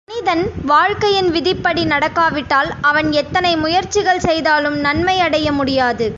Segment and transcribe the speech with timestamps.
[0.07, 0.41] மனிதன்
[0.65, 6.07] வாழ்க்கையின் விதிப்படி நடக்காவிட்டால், அவன் எத்தனை முயற்சிகள் செய்தாலும் நன்மையடைய முடியாது.